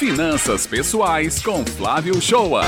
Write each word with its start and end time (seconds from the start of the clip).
Finanças 0.00 0.66
Pessoais 0.66 1.42
com 1.42 1.62
Flávio 1.62 2.18
Shoa. 2.22 2.62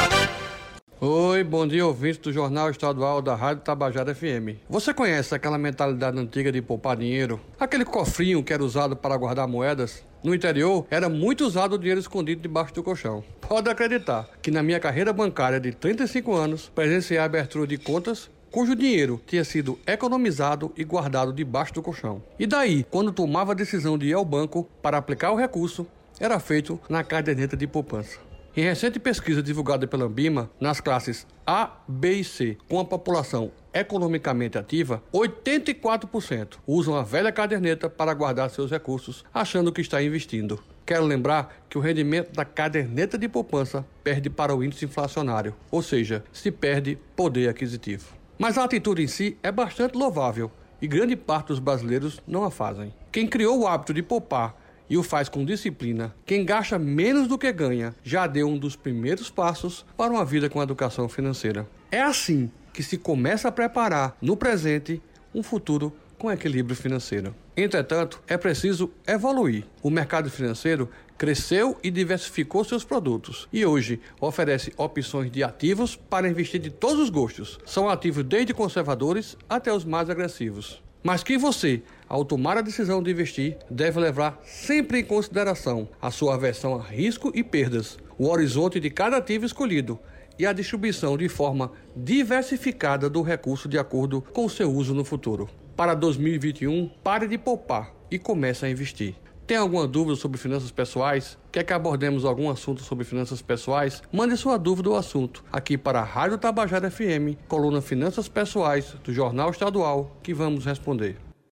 Oi, 1.01 1.43
bom 1.43 1.67
dia, 1.67 1.87
ouvinte 1.87 2.21
do 2.21 2.31
Jornal 2.31 2.69
Estadual 2.69 3.23
da 3.23 3.35
Rádio 3.35 3.65
Tabajara 3.65 4.15
FM. 4.15 4.61
Você 4.69 4.93
conhece 4.93 5.35
aquela 5.35 5.57
mentalidade 5.57 6.19
antiga 6.19 6.53
de 6.53 6.61
poupar 6.61 6.95
dinheiro? 6.95 7.41
Aquele 7.59 7.87
cofrinho 7.87 8.45
que 8.45 8.53
era 8.53 8.63
usado 8.63 8.95
para 8.95 9.17
guardar 9.17 9.49
moedas? 9.49 10.05
No 10.23 10.35
interior, 10.35 10.87
era 10.91 11.09
muito 11.09 11.47
usado 11.47 11.77
o 11.77 11.79
dinheiro 11.79 12.01
escondido 12.01 12.43
debaixo 12.43 12.75
do 12.75 12.83
colchão. 12.83 13.25
Pode 13.41 13.71
acreditar 13.71 14.29
que 14.43 14.51
na 14.51 14.63
minha 14.63 14.79
carreira 14.79 15.11
bancária 15.11 15.59
de 15.59 15.73
35 15.73 16.35
anos, 16.35 16.71
presenciei 16.75 17.19
a 17.19 17.25
abertura 17.25 17.67
de 17.67 17.79
contas 17.79 18.29
cujo 18.51 18.77
dinheiro 18.77 19.19
tinha 19.27 19.43
sido 19.43 19.79
economizado 19.87 20.71
e 20.77 20.85
guardado 20.85 21.33
debaixo 21.33 21.73
do 21.73 21.83
colchão. 21.83 22.23
E 22.39 22.47
daí, 22.47 22.85
quando 22.91 23.11
tomava 23.11 23.53
a 23.53 23.55
decisão 23.55 23.97
de 23.97 24.09
ir 24.09 24.13
ao 24.13 24.23
banco 24.23 24.69
para 24.83 24.99
aplicar 24.99 25.33
o 25.33 25.37
recurso, 25.37 25.87
era 26.23 26.39
feito 26.39 26.81
na 26.89 27.03
caderneta 27.03 27.57
de 27.57 27.67
poupança. 27.67 28.17
Em 28.57 28.63
recente 28.63 29.01
pesquisa 29.01 29.43
divulgada 29.43 29.89
pela 29.89 30.05
Ambima, 30.05 30.49
nas 30.61 30.81
classes 30.81 31.27
A, 31.45 31.69
B 31.89 32.13
e 32.13 32.23
C, 32.23 32.57
com 32.69 32.79
a 32.79 32.85
população 32.85 33.51
economicamente 33.75 34.57
ativa, 34.57 35.03
84% 35.13 36.59
usam 36.65 36.95
a 36.95 37.03
velha 37.03 37.33
caderneta 37.33 37.91
para 37.91 38.15
guardar 38.15 38.51
seus 38.51 38.71
recursos, 38.71 39.25
achando 39.35 39.73
que 39.73 39.81
está 39.81 40.01
investindo. 40.01 40.63
Quero 40.87 41.05
lembrar 41.05 41.65
que 41.69 41.77
o 41.77 41.81
rendimento 41.81 42.31
da 42.33 42.45
caderneta 42.45 43.19
de 43.19 43.29
poupança 43.29 43.85
perde 44.05 44.31
para 44.31 44.55
o 44.55 44.63
índice 44.63 44.85
inflacionário, 44.85 45.57
ou 45.73 45.83
seja, 45.83 46.23
se 46.33 46.53
perde 46.53 46.97
poder 47.17 47.49
aquisitivo. 47.49 48.15
Mas 48.39 48.59
a 48.59 48.65
atitude 48.65 49.03
em 49.03 49.09
si 49.09 49.37
é 49.43 49.51
bastante 49.51 49.97
louvável 49.99 50.53
e 50.81 50.87
grande 50.87 51.17
parte 51.17 51.49
dos 51.49 51.59
brasileiros 51.59 52.23
não 52.29 52.45
a 52.45 52.51
fazem. 52.51 52.95
Quem 53.11 53.27
criou 53.27 53.61
o 53.61 53.67
hábito 53.67 53.93
de 53.93 54.03
poupar 54.03 54.62
e 54.93 54.97
o 54.99 55.03
faz 55.03 55.27
com 55.27 55.43
disciplina, 55.43 56.15
quem 56.27 56.45
gasta 56.45 56.79
menos 56.79 57.27
do 57.27 57.39
que 57.39 57.51
ganha 57.51 57.95
já 58.05 58.27
deu 58.27 58.47
um 58.47 58.59
dos 58.59 58.77
primeiros 58.77 59.31
passos 59.31 59.87
para 59.97 60.13
uma 60.13 60.23
vida 60.23 60.51
com 60.51 60.63
educação 60.63 61.09
financeira. 61.09 61.67
É 61.91 62.03
assim 62.03 62.51
que 62.75 62.83
se 62.83 62.99
começa 62.99 63.49
a 63.49 63.53
preparar 63.53 64.15
no 64.21 64.37
presente 64.37 65.01
um 65.35 65.43
futuro 65.43 65.95
com 66.19 66.31
equilíbrio 66.31 66.77
financeiro. 66.77 67.35
Entretanto, 67.57 68.21
é 68.29 68.37
preciso 68.37 68.91
evoluir. 69.07 69.65
O 69.83 69.89
mercado 69.89 70.29
financeiro 70.29 70.91
cresceu 71.17 71.79
e 71.83 71.91
diversificou 71.91 72.63
seus 72.63 72.85
produtos 72.85 73.49
e 73.51 73.65
hoje 73.65 73.99
oferece 74.21 74.75
opções 74.77 75.33
de 75.33 75.43
ativos 75.43 75.97
para 75.97 76.29
investir 76.29 76.61
de 76.61 76.69
todos 76.69 77.01
os 77.01 77.09
gostos. 77.09 77.59
São 77.65 77.89
ativos 77.89 78.25
desde 78.25 78.53
conservadores 78.53 79.39
até 79.49 79.73
os 79.73 79.87
mais 79.87 80.11
agressivos 80.11 80.83
mas 81.03 81.23
que 81.23 81.37
você, 81.37 81.83
ao 82.09 82.25
tomar 82.25 82.57
a 82.57 82.63
decisão 82.63 83.03
de 83.03 83.11
investir, 83.11 83.57
deve 83.71 83.99
levar 83.99 84.41
sempre 84.45 85.01
em 85.01 85.05
consideração 85.05 85.89
a 86.01 86.11
sua 86.11 86.35
aversão 86.35 86.75
a 86.75 86.83
risco 86.83 87.33
e 87.35 87.43
perdas, 87.43 87.99
o 88.19 88.29
horizonte 88.29 88.79
de 88.79 88.91
cada 88.91 89.17
ativo 89.17 89.45
escolhido 89.45 89.99
e 90.39 90.47
a 90.47 90.53
distribuição 90.53 91.17
de 91.17 91.29
forma 91.29 91.73
diversificada 91.97 93.11
do 93.11 93.23
recurso 93.23 93.69
de 93.69 93.79
acordo 93.79 94.23
com 94.33 94.45
o 94.45 94.51
seu 94.51 94.71
uso 94.71 94.95
no 94.95 95.05
futuro. 95.05 95.49
Para 95.77 95.95
2021, 95.95 96.89
pare 97.03 97.27
de 97.27 97.39
poupar 97.39 97.93
e 98.11 98.19
comece 98.19 98.65
a 98.65 98.71
investir. 98.71 99.15
Tem 99.47 99.57
alguma 99.57 99.89
dúvida 99.89 100.15
sobre 100.15 100.39
finanças 100.39 100.71
pessoais? 100.71 101.37
Quer 101.51 101.65
que 101.65 101.73
abordemos 101.73 102.25
algum 102.25 102.49
assunto 102.49 102.83
sobre 102.83 103.05
finanças 103.05 103.43
pessoais? 103.43 104.01
Mande 104.13 104.37
sua 104.37 104.57
dúvida 104.57 104.91
ou 104.91 104.97
assunto 104.97 105.45
aqui 105.53 105.77
para 105.77 106.01
a 106.01 106.05
Rádio 106.05 106.39
Tabajara 106.39 106.91
FM, 106.91 107.37
coluna 107.49 107.81
Finanças 107.81 108.29
Pessoais 108.29 108.95
do 109.03 109.13
Jornal 109.13 109.51
Estadual, 109.51 110.17
que 110.23 110.33
vamos 110.33 110.65
responder. 110.65 111.32